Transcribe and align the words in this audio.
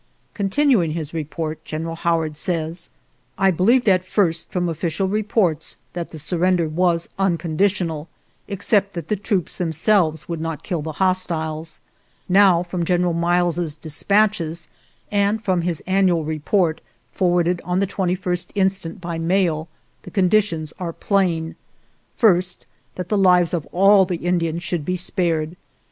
•."Continuing 0.33 0.93
his 0.93 1.13
report, 1.13 1.63
General 1.63 1.95
Howard 1.95 2.35
says:"... 2.35 2.89
I 3.47 3.51
believed 3.51 3.87
at 3.87 4.03
first 4.03 4.49
from 4.49 4.67
official 4.67 5.07
reports 5.07 5.77
that 5.93 6.09
the 6.09 6.17
surrender 6.17 6.67
was 6.67 7.07
uncondi 7.19 7.67
tional, 7.69 8.07
except 8.47 8.93
that 8.93 9.09
the 9.09 9.15
troops 9.15 9.59
themselves 9.59 10.27
would 10.27 10.41
not 10.41 10.63
kill 10.63 10.81
the 10.81 10.93
hostiles. 10.93 11.81
Now, 12.27 12.63
from 12.63 12.83
General 12.83 13.13
Miles's 13.13 13.75
dispatches 13.75 14.67
and 15.11 15.39
from 15.39 15.61
his 15.61 15.83
an 15.85 16.07
nual 16.07 16.25
report, 16.25 16.81
forwarded 17.11 17.61
on 17.63 17.77
the 17.79 17.85
21st 17.85 18.47
instant 18.55 19.01
by 19.01 19.19
mail, 19.19 19.67
the 20.01 20.09
conditions 20.09 20.73
are 20.79 20.93
plain: 20.93 21.55
First, 22.15 22.65
that 22.95 23.09
the 23.09 23.19
lives 23.19 23.53
of 23.53 23.67
all 23.71 24.05
the 24.05 24.15
Indians 24.25 24.63
should 24.63 24.83
be 24.83 24.95
spared. 24.95 25.55